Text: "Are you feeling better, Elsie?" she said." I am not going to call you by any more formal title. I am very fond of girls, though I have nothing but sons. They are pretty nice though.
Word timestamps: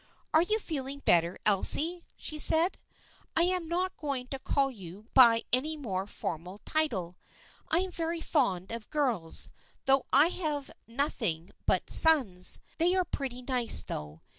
"Are 0.33 0.41
you 0.41 0.57
feeling 0.57 0.97
better, 1.05 1.37
Elsie?" 1.45 2.03
she 2.25 2.39
said." 2.39 2.79
I 3.37 3.43
am 3.43 3.67
not 3.67 3.95
going 3.97 4.25
to 4.29 4.39
call 4.39 4.71
you 4.71 5.05
by 5.13 5.43
any 5.53 5.77
more 5.77 6.07
formal 6.07 6.57
title. 6.65 7.17
I 7.69 7.81
am 7.81 7.91
very 7.91 8.19
fond 8.19 8.71
of 8.71 8.89
girls, 8.89 9.51
though 9.85 10.07
I 10.11 10.29
have 10.29 10.71
nothing 10.87 11.51
but 11.67 11.91
sons. 11.91 12.59
They 12.79 12.95
are 12.95 13.05
pretty 13.05 13.43
nice 13.43 13.83
though. 13.83 14.21